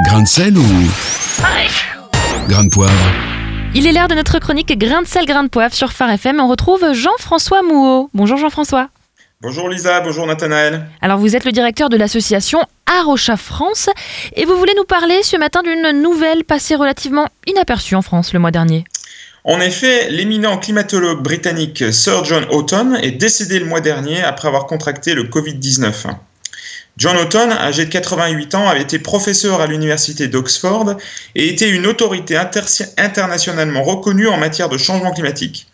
Grain 0.00 0.22
de 0.22 0.26
sel 0.26 0.56
ou 0.56 0.64
grain 2.48 2.64
de 2.64 2.70
poivre 2.70 2.92
Il 3.74 3.86
est 3.86 3.92
l'heure 3.92 4.08
de 4.08 4.14
notre 4.14 4.38
chronique 4.38 4.76
Grain 4.78 5.02
de 5.02 5.06
sel, 5.06 5.26
grain 5.26 5.44
de 5.44 5.48
poivre 5.48 5.74
sur 5.74 5.92
Phare 5.92 6.10
FM. 6.10 6.40
On 6.40 6.48
retrouve 6.48 6.94
Jean-François 6.94 7.62
Mouot. 7.62 8.08
Bonjour 8.14 8.38
Jean-François. 8.38 8.88
Bonjour 9.42 9.68
Lisa, 9.68 10.00
bonjour 10.00 10.26
Nathanaël. 10.26 10.86
Alors 11.02 11.18
vous 11.18 11.36
êtes 11.36 11.44
le 11.44 11.52
directeur 11.52 11.90
de 11.90 11.98
l'association 11.98 12.60
Arocha 12.86 13.36
France 13.36 13.90
et 14.34 14.46
vous 14.46 14.56
voulez 14.56 14.72
nous 14.78 14.84
parler 14.84 15.22
ce 15.22 15.36
matin 15.36 15.62
d'une 15.62 16.02
nouvelle 16.02 16.44
passée 16.44 16.74
relativement 16.74 17.28
inaperçue 17.46 17.94
en 17.94 18.02
France 18.02 18.32
le 18.32 18.38
mois 18.38 18.50
dernier. 18.50 18.84
En 19.44 19.60
effet, 19.60 20.08
l'éminent 20.10 20.56
climatologue 20.56 21.22
britannique 21.22 21.92
Sir 21.92 22.24
John 22.24 22.46
Houghton 22.50 22.94
est 22.94 23.12
décédé 23.12 23.58
le 23.58 23.66
mois 23.66 23.82
dernier 23.82 24.22
après 24.22 24.48
avoir 24.48 24.66
contracté 24.66 25.14
le 25.14 25.24
Covid-19. 25.24 26.14
John 26.98 27.16
Houghton, 27.16 27.50
âgé 27.50 27.86
de 27.86 27.90
88 27.90 28.54
ans, 28.54 28.68
avait 28.68 28.82
été 28.82 28.98
professeur 28.98 29.62
à 29.62 29.66
l'université 29.66 30.28
d'Oxford 30.28 30.96
et 31.34 31.48
était 31.48 31.70
une 31.70 31.86
autorité 31.86 32.36
internationalement 32.98 33.82
reconnue 33.82 34.28
en 34.28 34.36
matière 34.36 34.68
de 34.68 34.76
changement 34.76 35.12
climatique. 35.12 35.68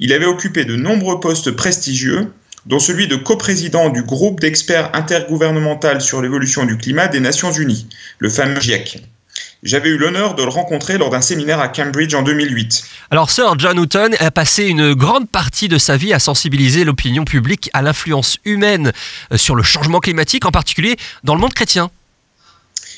Il 0.00 0.12
avait 0.12 0.26
occupé 0.26 0.64
de 0.64 0.74
nombreux 0.74 1.20
postes 1.20 1.52
prestigieux, 1.52 2.32
dont 2.66 2.80
celui 2.80 3.06
de 3.06 3.16
coprésident 3.16 3.88
du 3.90 4.02
groupe 4.02 4.40
d'experts 4.40 4.90
intergouvernemental 4.94 6.00
sur 6.00 6.20
l'évolution 6.20 6.64
du 6.64 6.76
climat 6.76 7.06
des 7.06 7.20
Nations 7.20 7.52
Unies, 7.52 7.86
le 8.18 8.28
fameux 8.28 8.60
GIEC. 8.60 9.02
J'avais 9.64 9.88
eu 9.88 9.96
l'honneur 9.96 10.34
de 10.34 10.42
le 10.42 10.50
rencontrer 10.50 10.98
lors 10.98 11.08
d'un 11.08 11.22
séminaire 11.22 11.58
à 11.58 11.68
Cambridge 11.68 12.14
en 12.14 12.20
2008. 12.20 12.84
Alors 13.10 13.30
Sir 13.30 13.58
John 13.58 13.78
Houghton 13.78 14.10
a 14.20 14.30
passé 14.30 14.66
une 14.66 14.92
grande 14.92 15.26
partie 15.30 15.68
de 15.68 15.78
sa 15.78 15.96
vie 15.96 16.12
à 16.12 16.18
sensibiliser 16.18 16.84
l'opinion 16.84 17.24
publique 17.24 17.70
à 17.72 17.80
l'influence 17.80 18.36
humaine 18.44 18.92
euh, 19.32 19.38
sur 19.38 19.54
le 19.54 19.62
changement 19.62 20.00
climatique, 20.00 20.44
en 20.44 20.50
particulier 20.50 20.96
dans 21.22 21.34
le 21.34 21.40
monde 21.40 21.54
chrétien. 21.54 21.90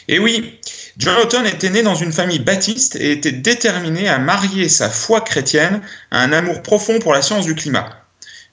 Et 0.08 0.18
oui, 0.18 0.58
John 0.98 1.16
Houghton 1.22 1.44
était 1.44 1.70
né 1.70 1.84
dans 1.84 1.94
une 1.94 2.12
famille 2.12 2.40
baptiste 2.40 2.96
et 2.96 3.12
était 3.12 3.30
déterminé 3.30 4.08
à 4.08 4.18
marier 4.18 4.68
sa 4.68 4.90
foi 4.90 5.20
chrétienne 5.20 5.82
à 6.10 6.20
un 6.20 6.32
amour 6.32 6.62
profond 6.62 6.98
pour 6.98 7.12
la 7.12 7.22
science 7.22 7.46
du 7.46 7.54
climat. 7.54 7.90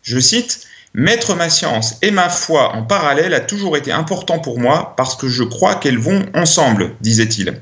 Je 0.04 0.20
cite, 0.20 0.68
Mettre 0.94 1.34
ma 1.34 1.50
science 1.50 1.96
et 2.04 2.12
ma 2.12 2.30
foi 2.30 2.76
en 2.76 2.84
parallèle 2.84 3.34
a 3.34 3.40
toujours 3.40 3.76
été 3.76 3.92
important 3.92 4.38
pour 4.38 4.60
moi 4.60 4.94
parce 4.96 5.16
que 5.16 5.28
je 5.28 5.42
crois 5.42 5.74
qu'elles 5.74 5.98
vont 5.98 6.24
ensemble, 6.36 6.94
disait-il. 7.02 7.60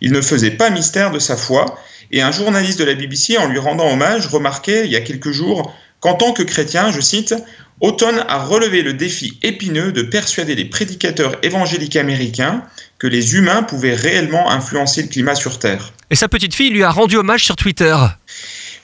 Il 0.00 0.12
ne 0.12 0.20
faisait 0.20 0.52
pas 0.52 0.70
mystère 0.70 1.10
de 1.10 1.18
sa 1.18 1.36
foi, 1.36 1.78
et 2.12 2.22
un 2.22 2.32
journaliste 2.32 2.78
de 2.78 2.84
la 2.84 2.94
BBC, 2.94 3.38
en 3.38 3.46
lui 3.46 3.58
rendant 3.58 3.92
hommage, 3.92 4.26
remarquait 4.26 4.84
il 4.84 4.90
y 4.90 4.96
a 4.96 5.00
quelques 5.00 5.30
jours 5.30 5.74
qu'en 6.00 6.14
tant 6.14 6.32
que 6.32 6.42
chrétien, 6.42 6.90
je 6.90 7.00
cite, 7.00 7.34
Houghton 7.80 8.18
a 8.28 8.44
relevé 8.44 8.82
le 8.82 8.92
défi 8.92 9.38
épineux 9.42 9.92
de 9.92 10.02
persuader 10.02 10.54
les 10.54 10.66
prédicateurs 10.66 11.36
évangéliques 11.42 11.96
américains 11.96 12.62
que 12.98 13.06
les 13.06 13.36
humains 13.36 13.62
pouvaient 13.62 13.94
réellement 13.94 14.50
influencer 14.50 15.02
le 15.02 15.08
climat 15.08 15.34
sur 15.34 15.58
Terre. 15.58 15.92
Et 16.10 16.14
sa 16.14 16.28
petite 16.28 16.54
fille 16.54 16.70
lui 16.70 16.82
a 16.82 16.90
rendu 16.90 17.16
hommage 17.16 17.44
sur 17.44 17.56
Twitter. 17.56 17.96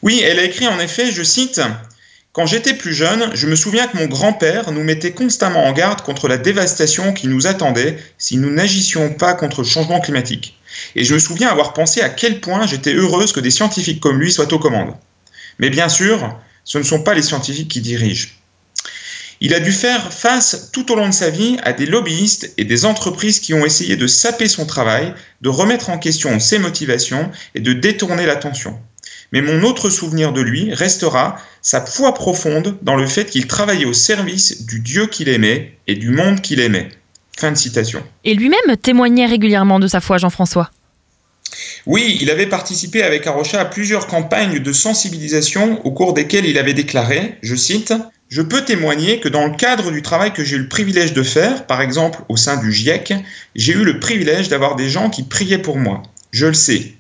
Oui, 0.02 0.22
elle 0.24 0.38
a 0.38 0.44
écrit 0.44 0.66
en 0.66 0.78
effet, 0.78 1.10
je 1.12 1.22
cite, 1.22 1.60
Quand 2.32 2.46
j'étais 2.46 2.72
plus 2.72 2.94
jeune, 2.94 3.30
je 3.34 3.46
me 3.46 3.56
souviens 3.56 3.86
que 3.86 3.98
mon 3.98 4.06
grand-père 4.06 4.72
nous 4.72 4.82
mettait 4.82 5.12
constamment 5.12 5.66
en 5.66 5.72
garde 5.72 6.00
contre 6.00 6.28
la 6.28 6.38
dévastation 6.38 7.12
qui 7.12 7.28
nous 7.28 7.46
attendait 7.46 7.98
si 8.16 8.38
nous 8.38 8.50
n'agissions 8.50 9.12
pas 9.12 9.34
contre 9.34 9.60
le 9.60 9.68
changement 9.68 10.00
climatique. 10.00 10.56
Et 10.94 11.04
je 11.04 11.14
me 11.14 11.18
souviens 11.18 11.48
avoir 11.48 11.72
pensé 11.72 12.00
à 12.00 12.08
quel 12.08 12.40
point 12.40 12.66
j'étais 12.66 12.94
heureuse 12.94 13.32
que 13.32 13.40
des 13.40 13.50
scientifiques 13.50 14.00
comme 14.00 14.20
lui 14.20 14.32
soient 14.32 14.52
aux 14.52 14.58
commandes. 14.58 14.94
Mais 15.58 15.70
bien 15.70 15.88
sûr, 15.88 16.38
ce 16.64 16.78
ne 16.78 16.82
sont 16.82 17.02
pas 17.02 17.14
les 17.14 17.22
scientifiques 17.22 17.70
qui 17.70 17.80
dirigent. 17.80 18.28
Il 19.40 19.52
a 19.52 19.60
dû 19.60 19.72
faire 19.72 20.12
face 20.12 20.70
tout 20.72 20.90
au 20.90 20.96
long 20.96 21.08
de 21.08 21.14
sa 21.14 21.28
vie 21.28 21.58
à 21.62 21.74
des 21.74 21.84
lobbyistes 21.84 22.54
et 22.56 22.64
des 22.64 22.86
entreprises 22.86 23.38
qui 23.38 23.52
ont 23.52 23.66
essayé 23.66 23.96
de 23.96 24.06
saper 24.06 24.48
son 24.48 24.64
travail, 24.64 25.12
de 25.42 25.50
remettre 25.50 25.90
en 25.90 25.98
question 25.98 26.40
ses 26.40 26.58
motivations 26.58 27.30
et 27.54 27.60
de 27.60 27.74
détourner 27.74 28.24
l'attention. 28.24 28.78
Mais 29.32 29.42
mon 29.42 29.62
autre 29.62 29.90
souvenir 29.90 30.32
de 30.32 30.40
lui 30.40 30.72
restera 30.72 31.36
sa 31.60 31.84
foi 31.84 32.14
profonde 32.14 32.78
dans 32.80 32.96
le 32.96 33.06
fait 33.06 33.26
qu'il 33.26 33.46
travaillait 33.46 33.84
au 33.84 33.92
service 33.92 34.64
du 34.64 34.80
Dieu 34.80 35.06
qu'il 35.06 35.28
aimait 35.28 35.76
et 35.86 35.96
du 35.96 36.10
monde 36.10 36.40
qu'il 36.40 36.60
aimait. 36.60 36.88
Fin 37.36 37.52
de 37.52 37.56
citation. 37.56 38.02
Et 38.24 38.34
lui-même 38.34 38.76
témoignait 38.80 39.26
régulièrement 39.26 39.78
de 39.78 39.86
sa 39.86 40.00
foi, 40.00 40.18
Jean-François. 40.18 40.70
Oui, 41.86 42.18
il 42.20 42.30
avait 42.30 42.46
participé 42.46 43.02
avec 43.02 43.26
Arocha 43.26 43.60
à 43.60 43.64
plusieurs 43.64 44.06
campagnes 44.06 44.58
de 44.58 44.72
sensibilisation 44.72 45.84
au 45.86 45.92
cours 45.92 46.14
desquelles 46.14 46.46
il 46.46 46.58
avait 46.58 46.74
déclaré, 46.74 47.36
je 47.42 47.54
cite, 47.54 47.94
Je 48.28 48.42
peux 48.42 48.64
témoigner 48.64 49.20
que 49.20 49.28
dans 49.28 49.46
le 49.46 49.54
cadre 49.54 49.92
du 49.92 50.02
travail 50.02 50.32
que 50.32 50.42
j'ai 50.42 50.56
eu 50.56 50.60
le 50.60 50.68
privilège 50.68 51.12
de 51.12 51.22
faire, 51.22 51.66
par 51.66 51.80
exemple 51.80 52.22
au 52.28 52.36
sein 52.36 52.56
du 52.56 52.72
GIEC, 52.72 53.14
j'ai 53.54 53.72
eu 53.72 53.84
le 53.84 54.00
privilège 54.00 54.48
d'avoir 54.48 54.74
des 54.74 54.90
gens 54.90 55.10
qui 55.10 55.22
priaient 55.22 55.58
pour 55.58 55.78
moi. 55.78 56.02
Je 56.32 56.46
le 56.46 56.54
sais. 56.54 56.94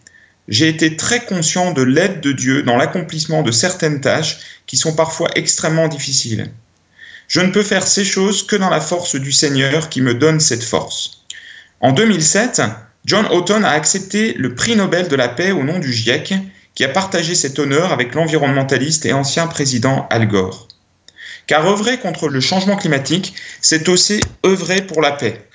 J'ai 0.48 0.68
été 0.68 0.94
très 0.96 1.24
conscient 1.24 1.72
de 1.72 1.82
l'aide 1.82 2.20
de 2.20 2.30
Dieu 2.30 2.62
dans 2.62 2.76
l'accomplissement 2.76 3.42
de 3.42 3.50
certaines 3.50 4.00
tâches 4.00 4.38
qui 4.66 4.76
sont 4.76 4.94
parfois 4.94 5.30
extrêmement 5.34 5.88
difficiles. 5.88 6.50
Je 7.28 7.40
ne 7.40 7.50
peux 7.50 7.62
faire 7.62 7.86
ces 7.86 8.04
choses 8.04 8.46
que 8.46 8.56
dans 8.56 8.70
la 8.70 8.80
force 8.80 9.16
du 9.16 9.32
Seigneur 9.32 9.88
qui 9.88 10.00
me 10.00 10.14
donne 10.14 10.40
cette 10.40 10.62
force. 10.62 11.24
En 11.80 11.92
2007, 11.92 12.62
John 13.04 13.26
Houghton 13.30 13.62
a 13.62 13.70
accepté 13.70 14.34
le 14.34 14.54
prix 14.54 14.76
Nobel 14.76 15.08
de 15.08 15.16
la 15.16 15.28
paix 15.28 15.52
au 15.52 15.62
nom 15.62 15.78
du 15.78 15.92
GIEC, 15.92 16.34
qui 16.74 16.84
a 16.84 16.88
partagé 16.88 17.34
cet 17.34 17.58
honneur 17.58 17.92
avec 17.92 18.14
l'environnementaliste 18.14 19.06
et 19.06 19.12
ancien 19.12 19.46
président 19.46 20.06
Al 20.10 20.28
Gore. 20.28 20.68
Car 21.46 21.66
œuvrer 21.66 21.98
contre 21.98 22.28
le 22.28 22.40
changement 22.40 22.76
climatique, 22.76 23.34
c'est 23.60 23.88
aussi 23.88 24.20
œuvrer 24.44 24.82
pour 24.82 25.00
la 25.00 25.12
paix. 25.12 25.46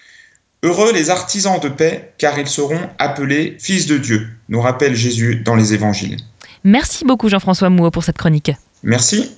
Heureux 0.63 0.93
les 0.93 1.09
artisans 1.09 1.59
de 1.59 1.69
paix, 1.69 2.13
car 2.17 2.37
ils 2.37 2.47
seront 2.47 2.89
appelés 2.99 3.57
fils 3.59 3.87
de 3.87 3.97
Dieu, 3.97 4.27
nous 4.49 4.61
rappelle 4.61 4.95
Jésus 4.95 5.35
dans 5.43 5.55
les 5.55 5.73
évangiles. 5.73 6.17
Merci 6.63 7.03
beaucoup 7.03 7.29
Jean-François 7.29 7.69
Mouot 7.69 7.91
pour 7.91 8.03
cette 8.03 8.17
chronique. 8.17 8.51
Merci. 8.83 9.35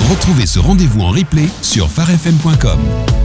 Retrouvez 0.00 0.46
ce 0.46 0.58
rendez-vous 0.58 1.00
en 1.00 1.10
replay 1.10 1.48
sur 1.62 1.90
farfm.com. 1.90 3.23